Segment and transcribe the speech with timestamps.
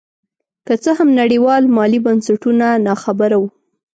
[0.65, 3.49] که څه هم نړیوال مالي بنسټونه نا خبره وو.